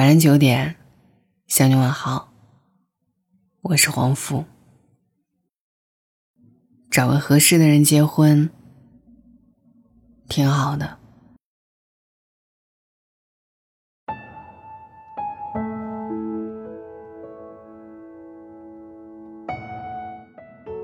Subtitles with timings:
[0.00, 0.76] 晚上九点，
[1.46, 2.32] 向你问好。
[3.60, 4.46] 我是黄甫。
[6.90, 8.48] 找个合适的人结婚，
[10.26, 10.98] 挺好的。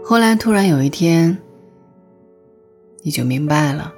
[0.05, 1.39] 后来突然有一天，
[3.03, 3.91] 你就明白了，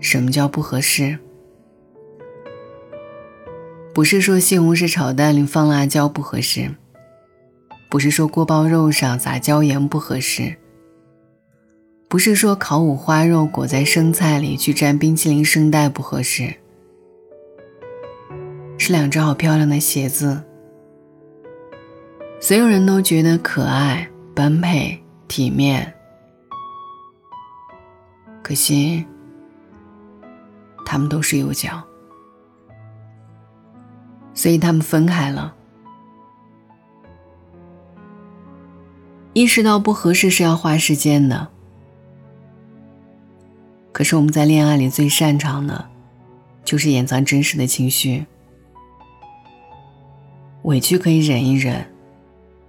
[0.00, 1.16] 什么叫不合适。
[3.92, 6.70] 不是说西红柿炒蛋里放辣椒不合适，
[7.90, 10.56] 不是说锅包肉上撒椒盐不合适，
[12.08, 16.54] 不是说烤五花肉裹在生菜里去蘸冰淇淋圣代不合适，
[18.78, 20.40] 是两只好漂亮的鞋子，
[22.40, 25.92] 所有人都觉得可爱、般配、体面，
[28.40, 29.04] 可惜
[30.86, 31.84] 他们都是右脚。
[34.40, 35.54] 所以他们分开了。
[39.34, 41.48] 意识到不合适是要花时间的，
[43.92, 45.90] 可是我们在恋爱里最擅长的，
[46.64, 48.24] 就是掩藏真实的情绪。
[50.62, 51.86] 委屈可以忍一忍，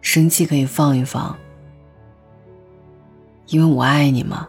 [0.02, 1.34] 生气可以放一放，
[3.48, 4.46] 因为我爱你嘛。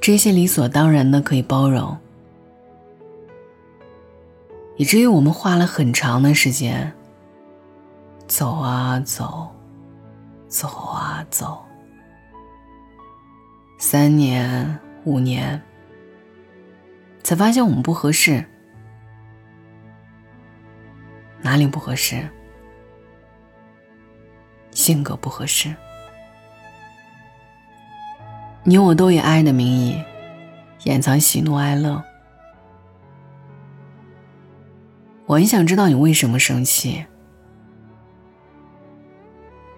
[0.00, 1.98] 这些理所当然的可以包容。
[4.76, 6.92] 以至于我们花了很长的时间，
[8.26, 9.50] 走啊走，
[10.48, 11.64] 走啊走，
[13.78, 15.60] 三年五年，
[17.22, 18.44] 才发现我们不合适。
[21.40, 22.28] 哪里不合适？
[24.72, 25.74] 性格不合适。
[28.62, 30.04] 你我都以爱的名义，
[30.82, 32.02] 掩藏喜怒哀乐。
[35.26, 37.04] 我很想知道你为什么生气，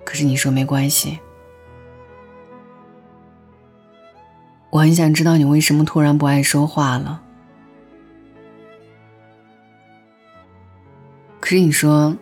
[0.05, 1.19] 可是你说没关系。
[4.69, 7.23] 我很想知道你为什么突然不爱说话了，
[11.41, 12.15] 可是你说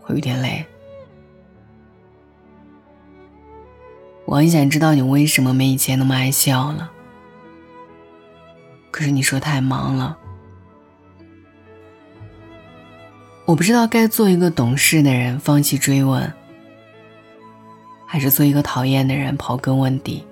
[0.00, 0.64] 会有点累。
[4.26, 6.88] 我很想知道你为什么没以前那么爱笑了，
[8.92, 10.16] 可是你说太忙了。
[13.50, 16.32] 我不知道该做一个懂事的人，放弃追问，
[18.06, 20.24] 还是做一个讨厌的人，刨根问底。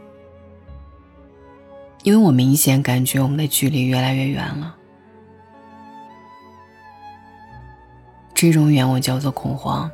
[2.05, 4.77] 因为我明显感觉我们的距离越来越远了。
[8.35, 9.91] 这种远，我叫做恐慌。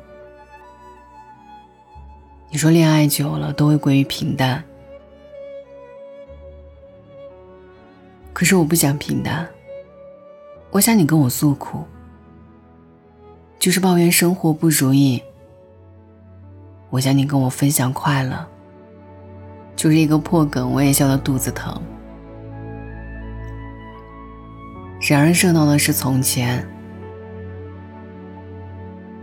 [2.51, 4.63] 你说恋爱久了都会归于平淡，
[8.33, 9.49] 可是我不想平淡，
[10.69, 11.83] 我想你跟我诉苦。
[13.65, 15.19] 就是抱怨生活不如意，
[16.91, 18.45] 我想你跟我分享快乐。
[19.75, 21.81] 就是一个破梗，我也笑得肚子疼。
[25.09, 26.63] 然而热闹的是从前，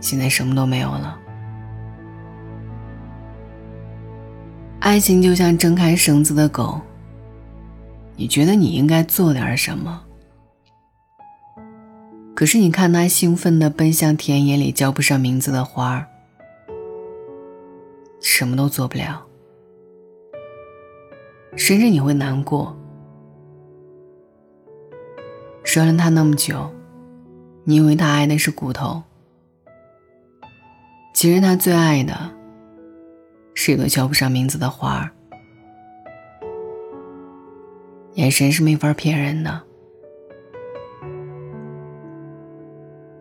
[0.01, 1.17] 现在什么都没有了。
[4.81, 6.81] 爱情就像挣开绳子的狗，
[8.17, 10.03] 你觉得你应该做点什么？
[12.35, 16.07] 可是你看，他兴奋地奔向田野里叫不上名字的花儿，
[18.19, 19.23] 什么都做不了，
[21.55, 22.75] 甚至你会难过。
[25.63, 26.69] 拴了他那么久，
[27.63, 29.03] 你以为他爱的是骨头，
[31.13, 32.13] 其实他最爱的
[33.53, 35.11] 是一朵叫不上名字的花儿。
[38.15, 39.61] 眼神是没法骗人的。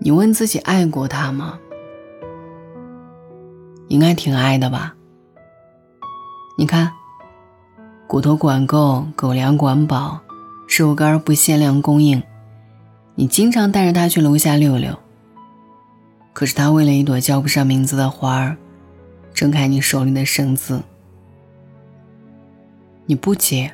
[0.05, 1.59] 你问自己爱过他吗？
[3.87, 4.97] 应该挺爱的吧。
[6.59, 6.93] 你看，
[8.09, 10.19] 骨头管够，狗粮管饱，
[10.67, 12.21] 肉干不限量供应，
[13.15, 14.99] 你经常带着他去楼下溜溜。
[16.33, 18.57] 可是他为了一朵叫不上名字的花儿，
[19.33, 20.83] 挣开你手里的绳子，
[23.07, 23.73] 你不接。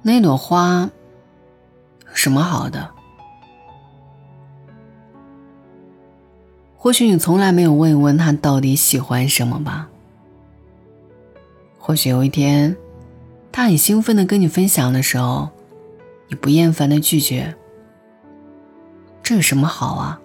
[0.00, 0.88] 那朵花，
[2.14, 2.94] 什么好的？
[6.80, 9.88] 或许你从来没有问一问他到底喜欢什么吧。
[11.76, 12.76] 或许有一天，
[13.50, 15.50] 他很兴奋的跟你分享的时候，
[16.28, 17.52] 你不厌烦的拒绝。
[19.24, 20.20] 这有什么好啊？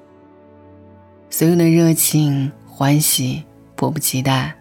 [1.32, 3.44] 所有的热情、欢喜、
[3.76, 4.56] 迫不及待，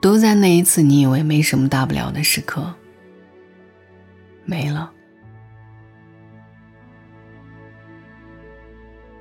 [0.00, 2.72] 都在那一次你以为没什么大不了的时刻
[4.46, 4.90] 没了。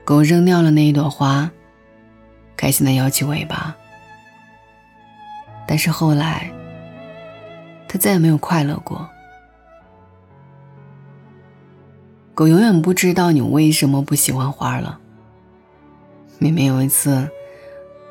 [0.06, 1.50] 狗扔掉了那一朵花，
[2.56, 3.76] 开心的摇起尾巴。
[5.68, 6.52] 但是后来，
[7.88, 9.10] 它再也没有快乐过。
[12.36, 15.00] 狗永远不知道你为什么不喜欢花了。
[16.38, 17.28] 明明有一次，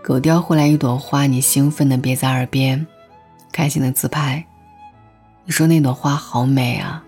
[0.02, 2.84] 狗叼回来一朵花，你兴奋的别在耳边，
[3.52, 4.44] 开心的自拍。
[5.44, 7.04] 你说那朵花好美啊，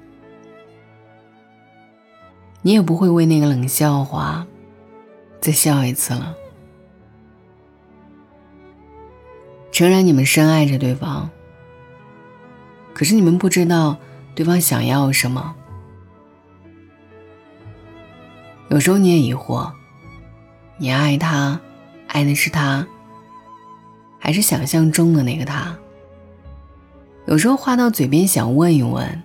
[2.62, 4.46] 你也不会为那个冷笑话
[5.46, 6.34] 再笑一次了。
[9.70, 11.28] 诚然，你们深爱着对方，
[12.93, 13.96] 可是你们不知道
[14.34, 15.54] 对方想要什么。
[18.70, 19.70] 有时候你也疑惑，
[20.78, 21.60] 你爱他，
[22.08, 22.84] 爱的是他，
[24.19, 25.76] 还是想象中的那个他？
[27.26, 29.22] 有时候话到嘴边想问一问，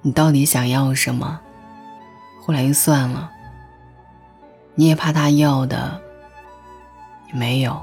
[0.00, 1.38] 你到底想要什么？
[2.40, 3.30] 后来又算了，
[4.74, 6.00] 你也怕他要的
[7.32, 7.80] 没有。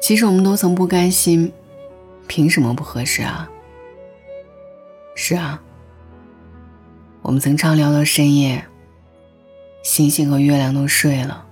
[0.00, 1.52] 其实我们都曾不甘心，
[2.26, 3.48] 凭什么不合适啊？
[5.14, 5.60] 是啊。
[7.22, 8.64] 我们曾畅聊到深夜，
[9.82, 11.44] 星星和月亮都睡了。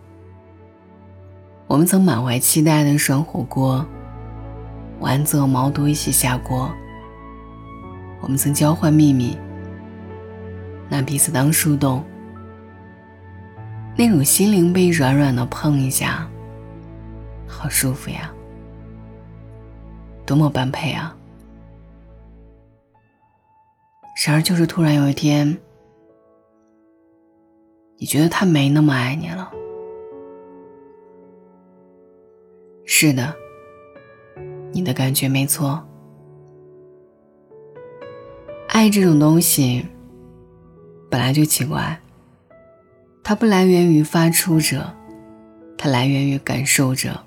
[1.66, 3.84] 我们曾满怀期待的涮火锅，
[5.00, 6.70] 丸子和毛肚一起下锅。
[8.20, 9.36] 我们曾交换秘密，
[10.88, 12.04] 拿彼此当树洞，
[13.96, 16.28] 那种心灵被软软的碰一下，
[17.46, 18.32] 好舒服呀，
[20.24, 21.16] 多么般配啊！
[24.26, 25.56] 然而，就是突然有一天。
[27.96, 29.50] 你觉得他没那么爱你了？
[32.84, 33.34] 是的，
[34.72, 35.82] 你的感觉没错。
[38.68, 39.86] 爱这种东西
[41.14, 42.00] 本来就奇怪，
[43.22, 44.92] 它不来源于发出者，
[45.78, 47.20] 它来源于感受者。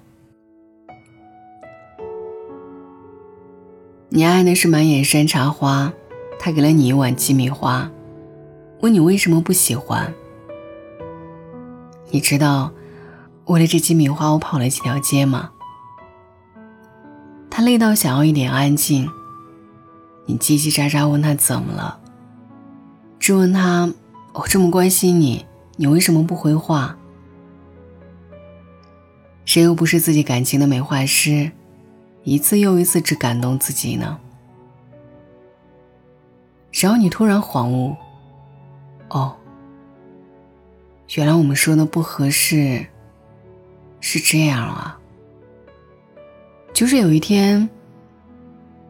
[4.10, 5.94] 你爱的是满眼山茶花，
[6.38, 7.89] 他给了你一碗鸡米花，
[8.81, 10.13] 问你为什么不喜欢？
[12.10, 12.74] 你知道，
[13.45, 15.51] 为了这鸡米花，我跑了几条街吗？
[17.50, 19.10] 他累到想要一点安静。
[20.25, 22.01] 你叽叽喳喳问他怎么了，
[23.27, 23.94] 质问他
[24.31, 25.45] ：“我这么关心你，
[25.75, 26.97] 你为什么不回话？”
[29.44, 31.51] 谁又不是自己感情的美化师，
[32.24, 34.18] 一次又一次只感动自己呢？
[36.71, 37.97] 然后你突然恍悟，
[39.09, 39.35] 哦。
[41.15, 42.88] 原来我们说的不合适，
[44.00, 44.97] 是这样啊。
[46.71, 47.68] 就是有一天，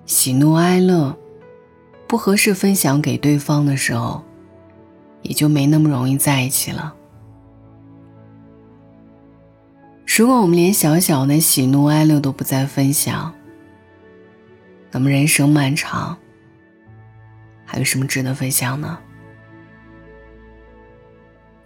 [0.06, 1.18] 喜怒哀乐
[2.08, 4.24] 不合适分享给对方的时候，
[5.22, 6.94] 也就没那么容易在一起了。
[10.06, 13.32] 如果我们连小小的喜怒哀乐都不再分享，
[14.92, 16.18] 那么人生漫长，
[17.66, 18.98] 还有什么值得分享呢？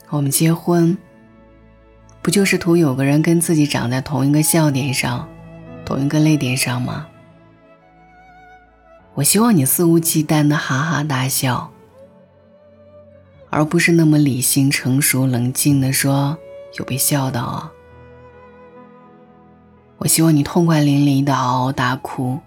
[0.09, 0.97] 我们结婚，
[2.21, 5.29] 不就是图有个人跟自己长在同一个笑点上，
[5.85, 7.07] 同一个泪点上吗？
[9.13, 11.71] 我希望你肆无忌惮的哈哈大笑，
[13.51, 16.37] 而不是那么理性、成熟、冷静的说
[16.79, 17.71] 有被笑到啊。
[19.97, 22.39] 我希望你痛快淋漓的嗷嗷大哭，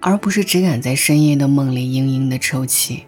[0.00, 3.06] 而不是只敢在深夜的梦里嘤嘤的抽泣。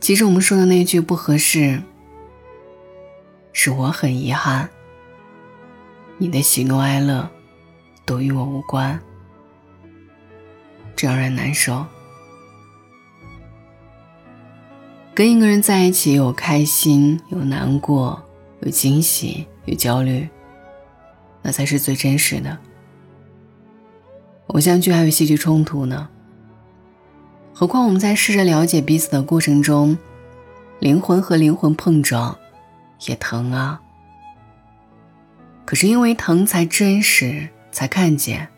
[0.00, 1.80] 其实我们说的那句不合适，
[3.52, 4.68] 是我很遗憾。
[6.18, 7.28] 你的喜怒哀乐
[8.04, 8.98] 都与我无关，
[10.96, 11.86] 这让人难受。
[15.14, 18.22] 跟一个人在一起，有开心，有难过，
[18.60, 20.26] 有惊喜，有焦虑，
[21.42, 22.58] 那才是最真实的。
[24.46, 26.08] 偶像剧还有戏剧冲突呢。
[27.52, 29.98] 何况我们在试着了解彼此的过程中，
[30.80, 32.38] 灵魂和灵魂碰撞，
[33.06, 33.82] 也疼啊。
[35.66, 38.48] 可是因为疼才真实，才看见，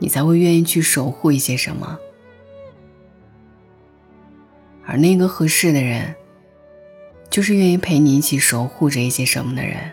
[0.00, 1.98] 你才会愿意去守护一些什么。
[4.86, 6.14] 而那个合适的人，
[7.30, 9.92] 就是愿意陪你一起守护着一些什么的人。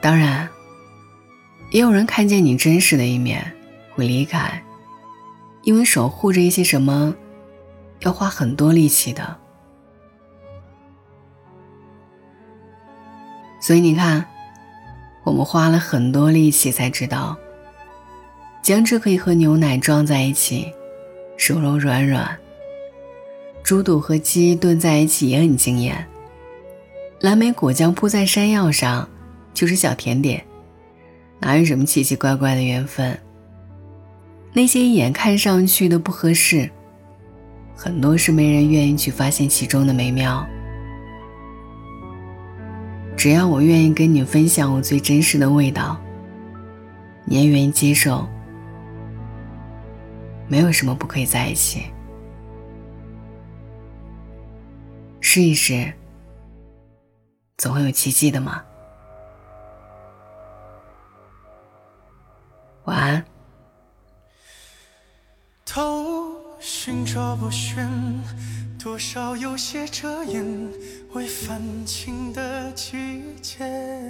[0.00, 0.48] 当然。
[1.70, 3.54] 也有人看见你真实的一面，
[3.92, 4.64] 会离开，
[5.64, 7.14] 因为守护着一些什么，
[8.00, 9.38] 要花很多力气的。
[13.60, 14.24] 所以你看，
[15.24, 17.36] 我们花了很多力气才知道，
[18.68, 20.70] 姜汁可以和牛奶撞在一起，
[21.38, 22.28] 柔柔软软；
[23.62, 26.06] 猪肚和鸡炖在一起也很惊艳。
[27.22, 29.08] 蓝莓果酱铺在山药上，
[29.54, 30.44] 就是小甜点，
[31.40, 33.18] 哪有什么奇奇怪怪的缘分？
[34.52, 36.68] 那些一眼看上去的不合适，
[37.74, 40.46] 很多是没人愿意去发现其中的美妙。
[43.16, 45.98] 只要我愿意跟你分享我最真实的味道，
[47.24, 48.28] 你也愿意接受，
[50.48, 51.92] 没有什么不可以在一起。
[55.20, 55.92] 试一试，
[57.58, 58.64] 总会有奇迹的嘛。
[62.84, 63.24] 晚安。
[65.66, 67.86] 头寻找不寻，
[68.82, 70.42] 多少有些遮掩，
[71.12, 74.07] 未泛青的季节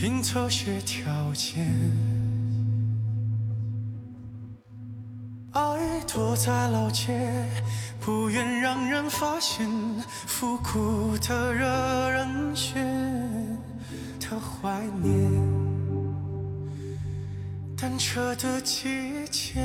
[0.00, 1.62] 拼凑些条件。
[5.52, 5.60] 爱
[6.08, 7.20] 躲在老街，
[8.00, 9.68] 不愿让人发现，
[10.26, 11.66] 复古的惹
[12.12, 12.82] 人嫌
[14.18, 15.30] 的怀念。
[17.76, 18.88] 单车的季
[19.30, 19.60] 节，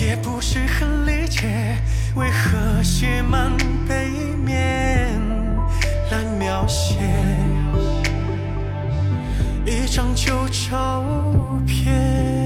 [0.00, 1.76] 也不是很理解，
[2.14, 3.54] 为何写满
[3.86, 5.20] 背面
[6.10, 6.96] 来描写
[9.66, 11.04] 一张旧照
[11.66, 12.39] 片。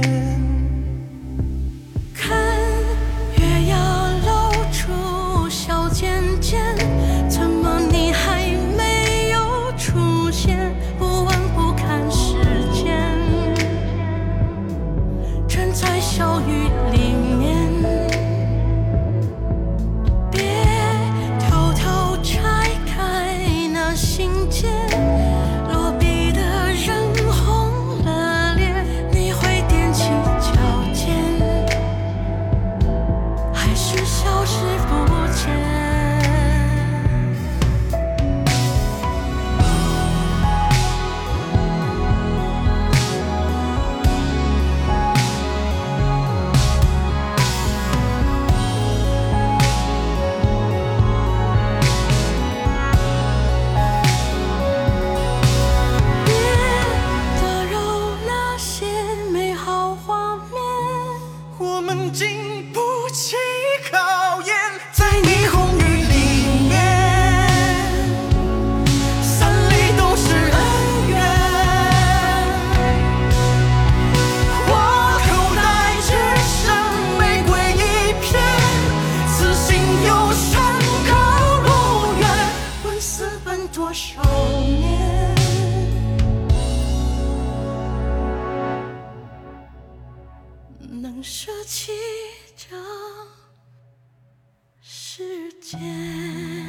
[90.81, 91.93] 能舍弃
[92.57, 92.77] 这
[94.81, 96.64] 世界。